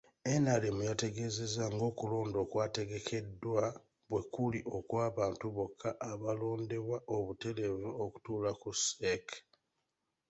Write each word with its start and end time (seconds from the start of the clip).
NRM 0.43 0.77
yateegezezza 0.89 1.65
ng'okulonda 1.75 2.37
okwategekeddwa 2.45 3.63
bwe 4.09 4.21
kuli 4.33 4.59
okw'abantu 4.77 5.45
bokka 5.55 5.89
abalondebwa 6.11 6.97
obutereevu 7.15 7.89
okutuula 8.05 8.51
ku 8.61 8.69
CEC. 8.83 9.27